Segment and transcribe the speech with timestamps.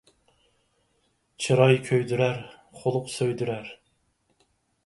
[1.47, 2.41] چىراي كۆيدۈرەر،
[2.81, 3.71] خۇلق سۆيدۈرەر